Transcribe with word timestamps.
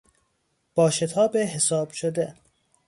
با 0.75 0.89
شتاب 0.89 1.37
حساب 1.37 1.91
شده 1.91 2.35